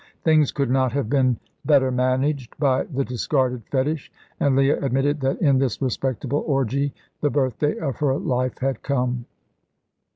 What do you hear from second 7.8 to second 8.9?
her life had